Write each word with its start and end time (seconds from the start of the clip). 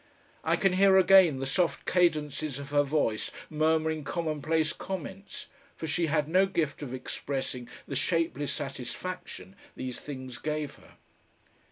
I 0.43 0.55
can 0.55 0.73
hear 0.73 0.97
again 0.97 1.37
the 1.37 1.45
soft 1.45 1.85
cadences 1.85 2.57
of 2.57 2.71
her 2.71 2.81
voice 2.81 3.29
murmuring 3.51 4.03
commonplace 4.03 4.73
comments, 4.73 5.45
for 5.75 5.85
she 5.85 6.07
had 6.07 6.27
no 6.27 6.47
gift 6.47 6.81
of 6.81 6.91
expressing 6.91 7.69
the 7.87 7.95
shapeless 7.95 8.51
satisfaction 8.51 9.55
these 9.75 9.99
things 9.99 10.39
gave 10.39 10.73
her. 10.77 10.95